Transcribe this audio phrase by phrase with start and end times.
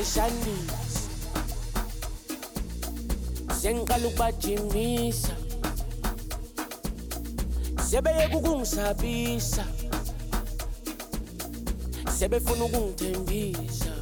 [0.00, 1.12] specialist
[3.52, 5.36] sengalukubajimisa
[7.88, 9.64] sebeyeka ukungisabisa
[12.18, 13.92] sebefuna ukungithembisa.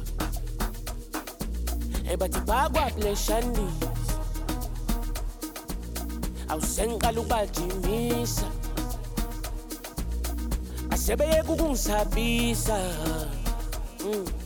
[2.11, 3.91] Ebathi bakwableshandisa
[6.47, 8.47] awusengiqala ukubajimisa
[10.91, 12.77] asebeyeka ukungisabisa
[14.05, 14.38] mm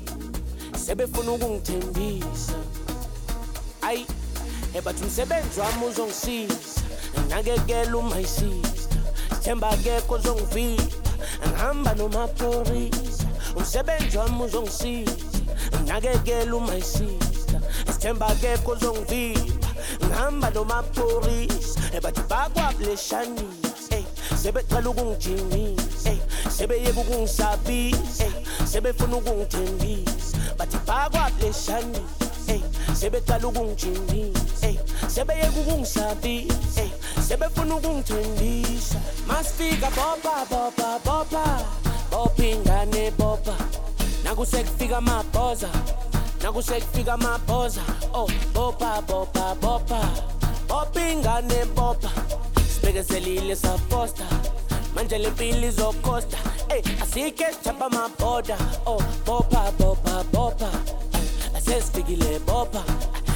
[0.84, 2.56] sebefuna ukungithembisa.
[3.82, 6.82] Ayi eh, ebathi umsebenzi wami uzongisiza.
[7.30, 10.84] Nakekela uma isister sithemba akekho ozongivimba
[11.48, 15.40] ngihamba nomaphorisa umsebenzi wami uzongisiza.
[15.88, 19.68] Nakekela uma isister sithemba akekho ozongivimba
[20.06, 24.04] ngihamba nomaphorisa ebathi eh, bakwabuleshanisa eh,
[24.42, 26.12] sebecela ukungijimisa.
[26.58, 28.26] Sebeyeka ukungisabisa.
[28.66, 30.13] Sebefuna ukungithembisa
[30.74, 32.56] bathi bakwabuleshanisa
[32.94, 34.68] sebecala ukungijimisa
[35.08, 36.84] sebeyeka ukungisabisa
[37.28, 38.98] sebefuna ukungithembisa.
[39.28, 41.62] Masifika bopa bopa bopa
[42.12, 43.56] bopha ingane bopa
[44.24, 45.70] nakusekufika amabhoza
[46.42, 47.82] nakusekufika amabhoza
[48.14, 50.00] oh bopa bopa bopa
[50.68, 52.12] bopha ingane bopa
[52.74, 54.26] sibekezelile safosta.
[54.96, 56.38] Manjali pili zokosta
[56.70, 60.70] hey, asike chapa maboda oh, bopa bopa bopa.
[61.14, 62.84] Hey, asesifikile bopa.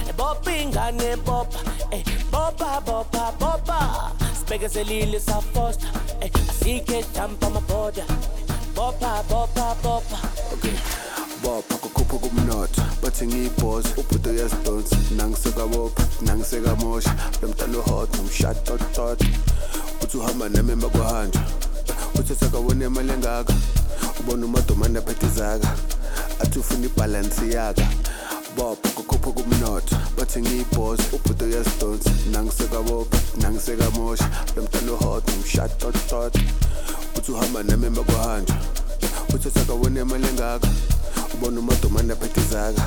[0.05, 1.59] Hey, bopa ingane bopa.
[1.91, 4.11] Hey, bopa bopa bopa.
[4.39, 5.87] Sibekezelile safosta
[6.21, 8.05] hey, asike champa maboda
[8.75, 10.17] bopa bopa bopa.
[10.53, 11.06] okay.
[11.47, 14.97] Bopha kukhupha kumnotho bathi ngiyibhozi ubhudo uyazidonsa.
[15.15, 19.21] Nangisekabopha nangisekamosha lo mntana uhot nomshatotot
[20.03, 21.41] uthi uhamba nami emakuhanjwa
[22.19, 23.53] uthi sakawona imali engaka
[24.19, 25.71] ubona umadomane aphethe izaka
[26.41, 27.88] athi ufuna ibhalansi yaka.
[28.57, 32.12] Bopha kukhupha kumnotho bathi ngiyibhozi ubhudo uyazidonsa.
[32.31, 36.36] Nangisekabopha nangisekamosha lo mntana uhot nomshatotot
[37.17, 38.55] uthi uhamba nami emakuhanjwa
[39.33, 40.67] uthi sakawona imali engaka
[41.38, 42.86] ubona umadomane aphethe izaka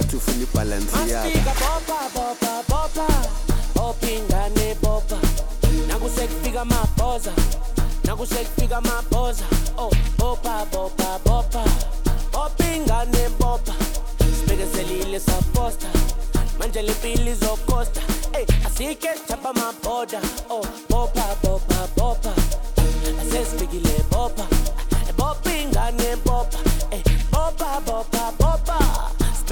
[0.00, 3.06] athi ufuna ibhalansi yaka Masifika bopa bopa bopa
[3.74, 5.18] bopha ingane bopa
[5.88, 7.32] nakusekufika amabhoza
[8.04, 9.44] nakusekufika amabhoza.
[9.78, 11.64] Oh bopa bopa bopa
[12.32, 13.74] bopha ingane bopa
[14.38, 15.86] sibekezelile safosta
[16.58, 18.00] manje le mpilo izokhosta
[18.38, 22.32] ey asike sithapha amabhoda oh bopa bopa bopa
[23.20, 24.46] asesifikile bopa
[25.16, 26.29] bopha ingane bopa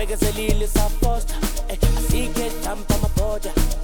[0.08, 1.34] niggas that need this off post.
[1.68, 3.77] Así que tampa me apoya.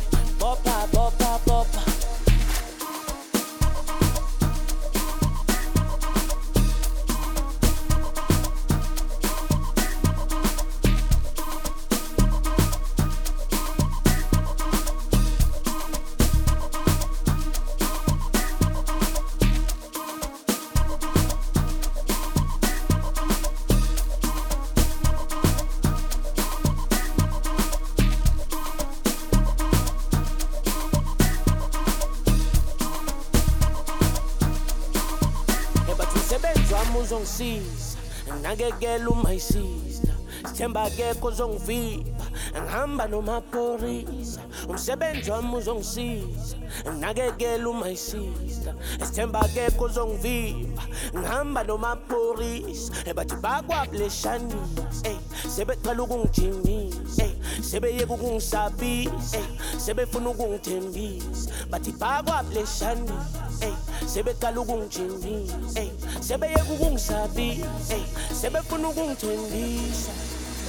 [38.54, 40.14] Nakekela uma isister
[40.46, 42.26] sithemba akekho ozongivimba
[42.62, 46.56] ngihamba nomaphorisa umsebenzi wami uzongisiza
[47.00, 50.82] nakekela uma isister sithemba akekho ozongivimba
[51.18, 55.18] ngihamba nomaphorisa ebathi eh, bakwabuleshanisa ey eh,
[55.54, 61.50] sebecela ukungijimisa eh, ey sebeyeka ukungisabisa ey sebefuna ukungithembisa.
[61.70, 63.74] Bathi bakwabuleshanisa ey
[64.06, 65.90] sebecala ukungijimisa ey
[66.28, 68.04] sebeyeka ukungisabisa ey
[68.40, 70.12] sebefuna ukungithembisa.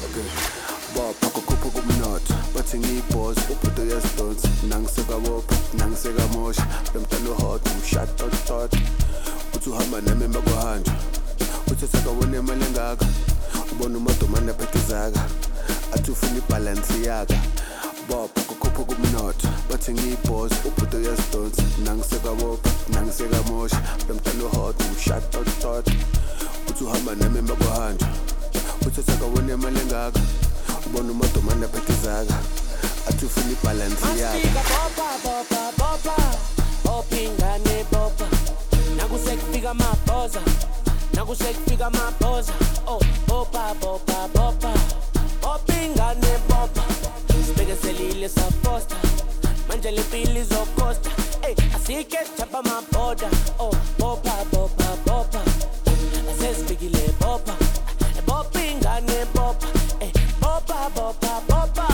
[0.06, 0.28] Okay.
[0.96, 4.50] Bopha kukhupha kumnotho bathi ngiyibhozi ubhudo uyazidonsa.
[4.70, 8.74] Nangisekabopha nangisekamosha lo mntana uhot nomshatotot
[9.56, 10.94] uthi uhamba nami emakuhanjwa
[11.72, 13.06] uthi sakawona imali engaka.
[13.72, 15.24] Ubona umadomane aphethe izaka
[15.94, 17.38] athi ufuna ibhalansi yaka
[18.10, 21.64] bopha kukhupha kumnotho bathi ngiyibhozi ubhudo uyazidonsa.
[21.84, 25.88] Nangisekabopha nangisekamosha lo mntana uhot nomshatotot
[26.70, 28.08] uthi uhamba nami emakuhanjwa
[28.88, 30.20] uthi sakawona imali engaka
[30.86, 32.38] ubona umadomane aphethe izaka
[33.10, 34.06] athi ufuna ibhalansi
[34.70, 36.16] bopa bopa bopa
[37.92, 38.28] bopa
[38.98, 40.42] nakusekufika amabhoza
[41.14, 42.54] nakusekufika amabhoza.
[42.88, 44.74] Oh bopa bopa bopa
[45.42, 46.32] bopha ingane
[47.66, 48.96] bopa sibekezelile safosta
[49.68, 51.10] manje le mpilo izokhosta
[51.48, 55.42] ey asike sithapha amabhoda oh bopa bopa bopa
[56.32, 57.54] asesifikile bopa
[58.28, 59.68] bopha ingane bopa
[60.00, 61.88] ey bopa bopa bopa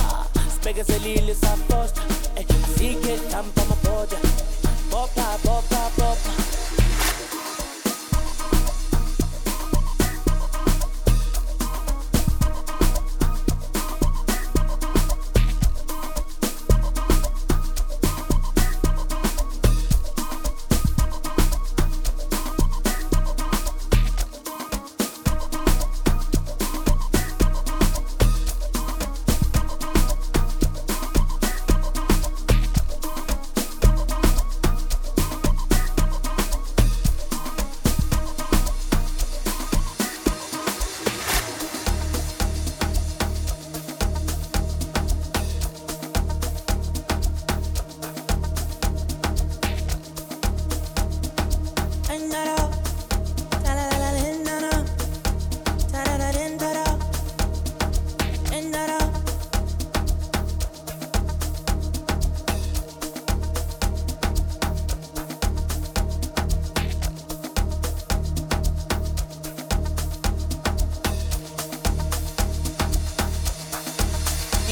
[0.54, 2.02] sibekezelile safosta
[2.36, 4.18] ey asike sithapha amabhoda
[4.92, 5.71] bopa bopa bopa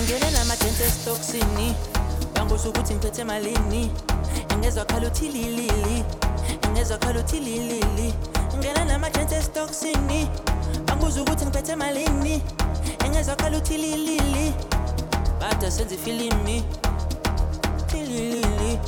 [0.09, 1.75] ingene nama-dance estoksini
[2.33, 3.91] banguza ukuthi ngiphethe malini.
[4.49, 6.03] Engezwa khala uthi lilili.
[6.63, 8.13] Engezwa khala uthi lilili.
[8.57, 10.29] Ngena nama-dance estoksini
[10.85, 12.41] banguza ukuthi ngiphethe malini.
[13.05, 14.53] Engezwa khala uthi lilili.
[15.39, 16.63] Bada senza ifilimi.
[17.93, 18.79] Lilili.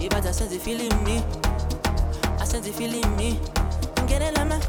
[0.00, 1.22] Ibada senza ifilimi.
[2.40, 3.38] Asenza ifilimi.
[4.04, 4.60] Ngene lama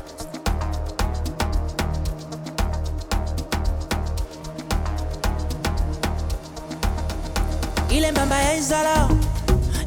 [7.96, 8.98] ile mbamba yayizolo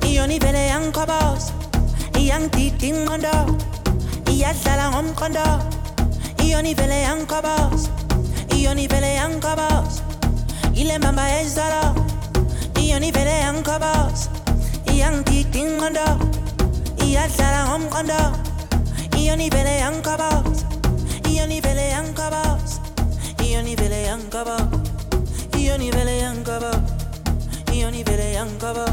[0.09, 1.53] iyona ivele yangikhobose
[2.21, 3.35] iyangidida ingqondo
[4.33, 5.47] iyadlala ngomqondo.
[6.45, 7.89] Iyona ivele yangikhobose
[8.57, 10.01] iyona ivele yangikhobose
[10.81, 11.83] ile mbamba yayizolo
[12.81, 14.25] iyona ivele yangikhobose
[14.93, 16.07] iyangidida ingqondo
[17.05, 18.21] iyadlala ngomqondo.
[19.19, 20.65] Iyona ivele yangikhobose
[21.31, 22.75] iyona ivele yangikhobose
[23.45, 24.79] iyona ivele yangikhobose
[25.59, 26.96] iyona ivele yangikhobose
[27.79, 28.87] io ni vele yankaba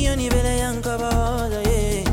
[0.00, 1.10] io ni vele yankaba
[1.70, 2.05] yeah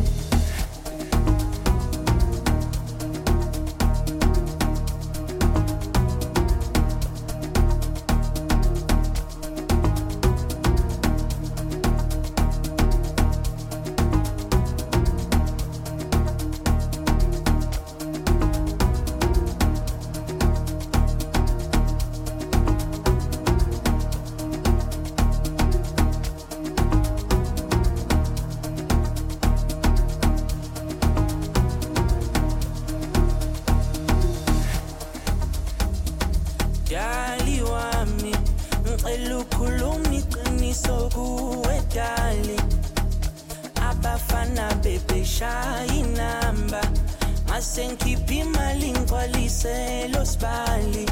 [47.54, 51.06] ngase ngikhiphe imali ngigcwaliselo sibali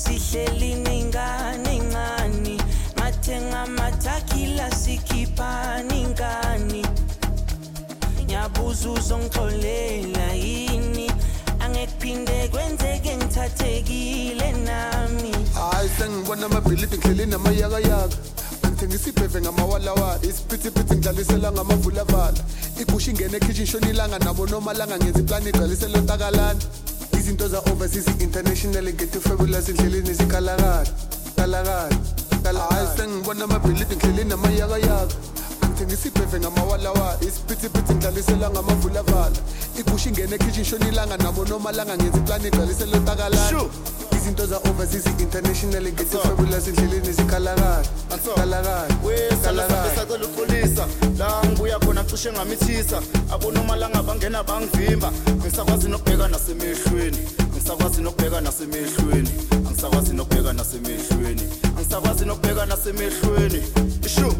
[0.00, 2.54] sihleli ney'ngane ey'ncane
[2.96, 6.82] ngathenga amathakila sikhiphani ingani
[8.24, 11.10] ngiyabuza uzongixolela yini?
[11.60, 15.32] Angekuphinde kwenzeke ngithathekile nami.
[15.54, 18.16] Hayi sengibona amabhilidi ngihleli namayakayaka.
[18.62, 22.40] Angithengisa ibheve ngamawalawala isiphithiphithi ngidlalisela ngamavulavala.
[22.80, 25.52] Igusha ingene ekhishin shonilanga nabo nomalanga ngenza iplani
[25.98, 26.60] ontakalana
[27.18, 30.86] izinto za-overseas international ngethi fabulous endleleni zikalakala
[31.36, 35.14] kalakala hayi sengibona amabhilidi ngihleli namayakayaka.
[35.62, 39.36] Angithengisa ibheve ngamawalawala isiphithiphithi ngidlalisela ngamavulavala
[39.78, 43.70] igusha ingene ekhishin shonilanga nabo nomalanga ngenza iplani igcwalisela ontakalana
[44.30, 47.82] izinto za-overseas international ngethi fabulous endleleni zikalakala
[48.36, 50.86] kalakala wesalasake sacela uxolisa
[51.18, 53.02] la ngibuya khona cishe ngamithisa.
[53.32, 55.12] Abonomalanga bangena bangivimba.
[55.36, 57.18] Ngisakwazi nokubheka nasemehlweni
[57.52, 59.30] ngisakwazi nokubheka nasemehlweni
[59.66, 61.42] angisakwazi nokubheka nasemehlweni
[61.76, 63.62] angisakwazi nokubheka nasemehlweni.
[64.06, 64.34] Ishu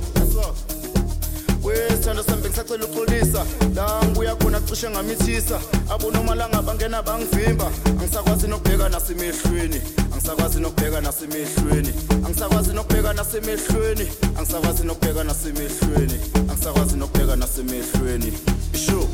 [1.70, 5.61] wesithando sami bengisacela uxolisa la ngibuya khona cishe ngamithisa.
[5.90, 7.70] Abonomalanga bangena bangivimba.
[8.00, 9.80] Angisakwazi nokubheka nasemehlweni
[10.12, 11.92] angisakwazi nokubheka nasemehlweni
[12.24, 18.33] angisakwazi nokubheka nasemehlweni angisakwazi nokubheka nasemehlweni angisakwazi nokubheka nasemehlweni
[18.74, 19.09] isho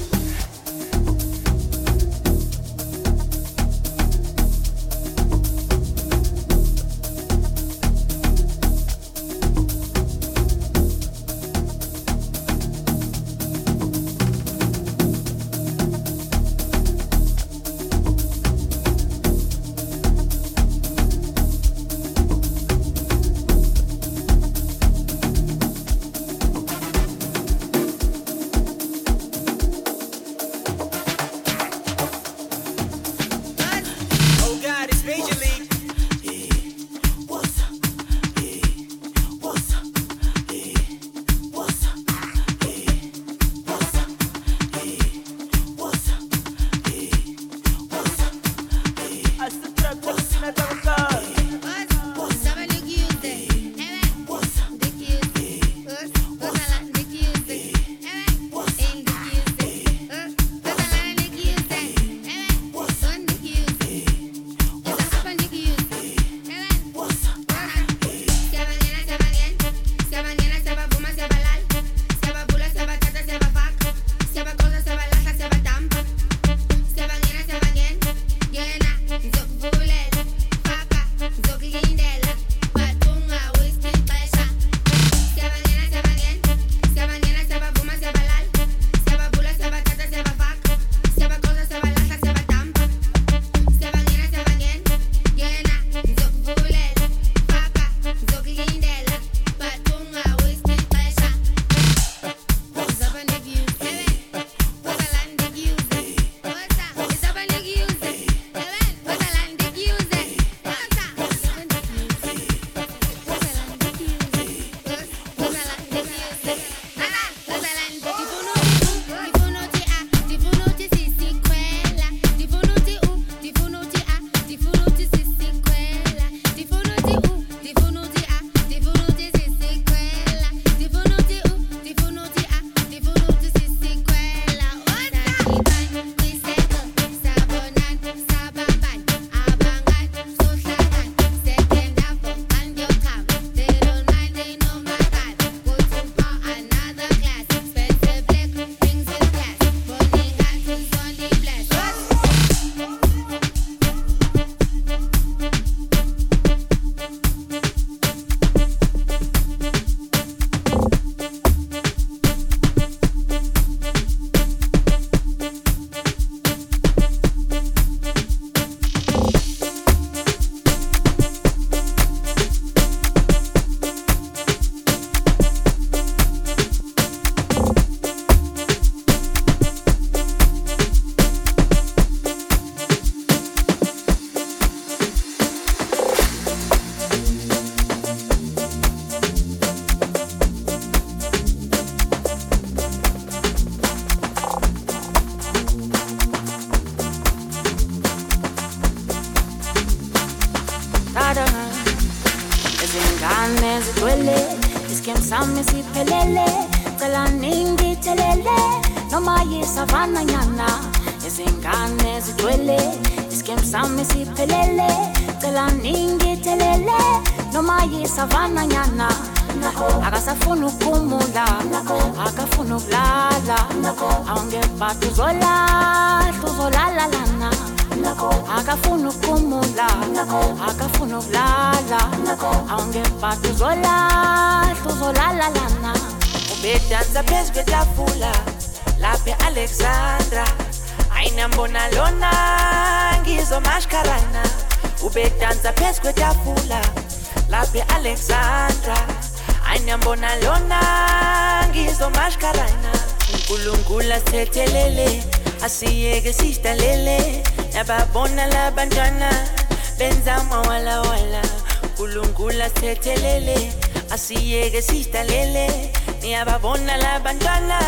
[267.16, 267.80] abandona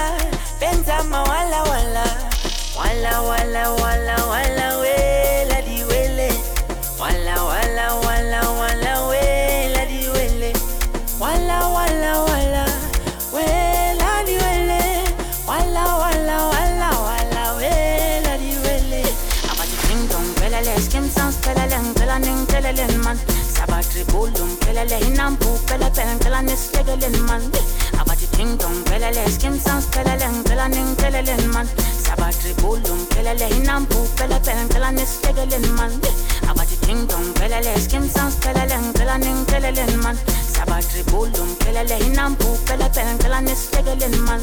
[0.61, 2.07] penza mawala wala.
[2.79, 6.31] Wala wala wala wala wela diwele
[7.01, 10.53] wala wala wala wala wela diwele
[11.21, 12.65] wala wala wala
[14.25, 14.81] di diwele
[15.45, 19.03] wala wala wala wala wela diwele
[19.51, 21.37] abati ding dong le skim sans
[22.23, 22.47] ning
[23.03, 23.19] man.
[23.53, 24.07] Sabatri
[25.77, 27.43] le pen man.
[28.19, 31.67] Party ting dong pelele Skin sounds peleleng Pelaning pelelen man
[32.03, 35.93] Sabatri bulum pelele Inampu pelepen Pelanis pegelin man
[36.51, 38.91] Abati ting dong pelele Skin sounds peleleng
[40.03, 40.17] man
[40.51, 44.43] Sabatri bulum pelele Inampu pelepen Pelanis pegelin man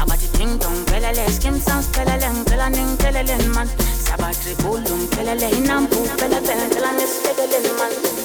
[0.00, 3.68] Abati ting dong pelele Skin sounds peleleng Pelaning pelelen man
[4.00, 8.19] Sabatri bulum pelele Inampu pelepen Pelanis pegelin man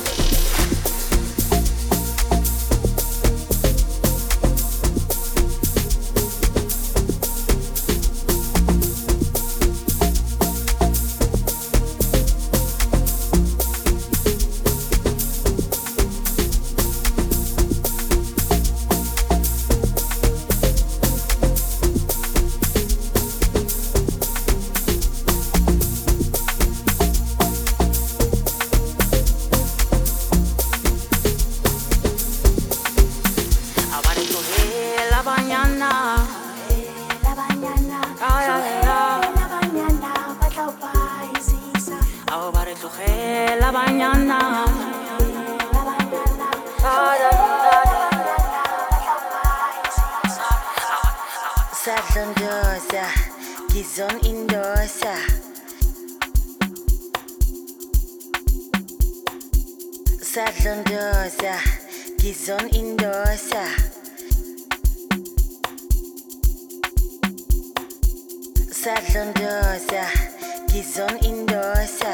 [68.85, 70.05] Southern Dorsa,
[70.67, 72.13] Gizon in Dorsa.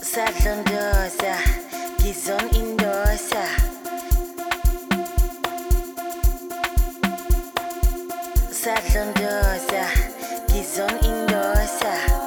[0.00, 1.34] Southern Dorsa,
[1.98, 3.44] Gizon in Dorsa.
[8.52, 9.84] Southern Dorsa,
[10.46, 12.25] Gizon in Dorsa.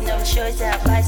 [0.00, 0.99] Supro nomshoza bazongindosa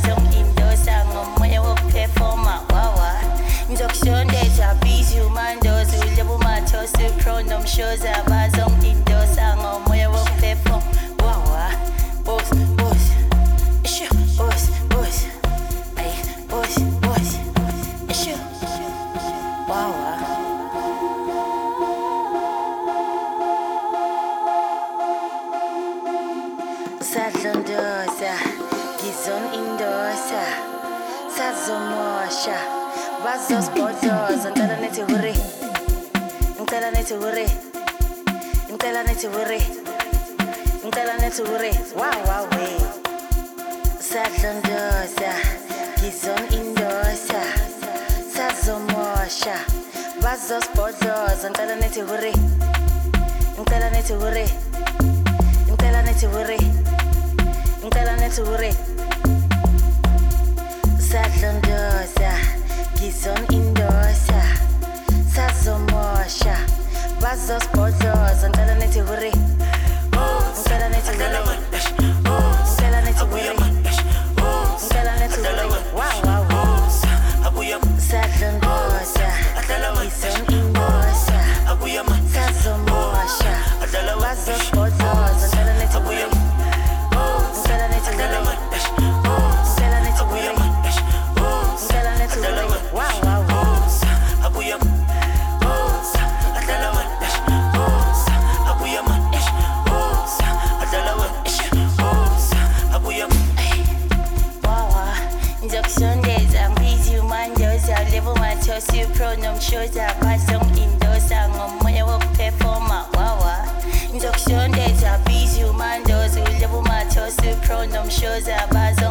[118.32, 119.01] pronomshoza bazongindosa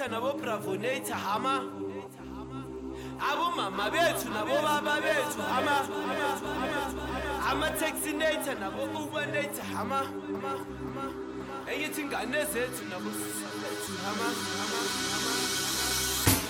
[0.00, 1.64] abo-caltonator nabo-bravonator hama.
[3.20, 5.86] Abomama bethu nabobaba bethu hama.
[7.50, 10.00] Ama-taxinator nabo-ubanator hama.
[11.66, 14.26] Engithi ingane zethu nabo zethu hama.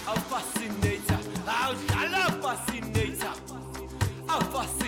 [0.07, 3.35] Awufascinator awudlala fascinator.
[4.29, 4.80] Awufascinator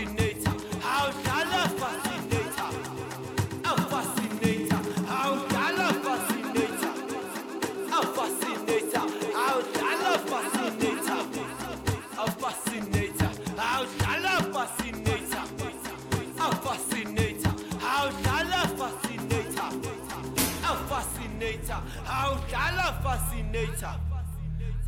[23.52, 24.00] fascinator.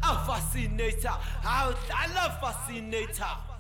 [0.03, 1.17] A fascinator.
[1.43, 3.54] Awudlala fascinator